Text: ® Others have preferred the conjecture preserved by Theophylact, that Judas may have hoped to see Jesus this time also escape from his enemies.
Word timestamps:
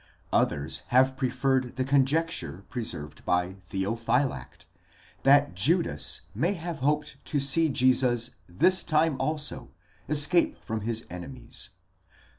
® 0.01 0.03
Others 0.33 0.81
have 0.87 1.15
preferred 1.15 1.75
the 1.75 1.83
conjecture 1.83 2.63
preserved 2.69 3.23
by 3.23 3.57
Theophylact, 3.69 4.65
that 5.21 5.53
Judas 5.55 6.21
may 6.33 6.53
have 6.55 6.79
hoped 6.79 7.23
to 7.25 7.39
see 7.39 7.69
Jesus 7.69 8.31
this 8.49 8.83
time 8.83 9.15
also 9.21 9.69
escape 10.09 10.57
from 10.65 10.81
his 10.81 11.05
enemies. 11.11 11.69